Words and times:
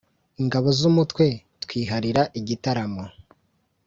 Ingabo 0.41 0.67
z'umutwe 0.79 1.25
twiharira 1.63 2.21
igitaramo 2.39 3.03